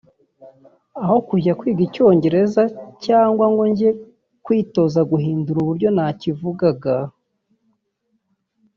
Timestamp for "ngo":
3.51-3.63